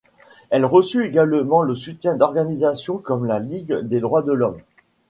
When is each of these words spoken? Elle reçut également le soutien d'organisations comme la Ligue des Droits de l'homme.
Elle 0.49 0.65
reçut 0.65 1.05
également 1.05 1.61
le 1.61 1.75
soutien 1.75 2.15
d'organisations 2.15 2.97
comme 2.97 3.25
la 3.27 3.37
Ligue 3.37 3.81
des 3.81 3.99
Droits 3.99 4.23
de 4.23 4.33
l'homme. 4.33 4.57